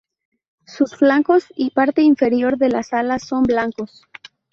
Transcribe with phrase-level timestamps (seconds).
[0.65, 4.07] Sus flancos y parte inferior de las alas son blancos.